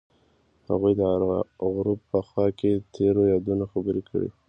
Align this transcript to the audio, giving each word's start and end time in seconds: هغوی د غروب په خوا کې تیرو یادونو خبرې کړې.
هغوی 0.69 0.93
د 0.99 1.01
غروب 1.73 1.99
په 2.11 2.19
خوا 2.27 2.47
کې 2.59 2.71
تیرو 2.93 3.21
یادونو 3.33 3.63
خبرې 3.71 4.01
کړې. 4.09 4.29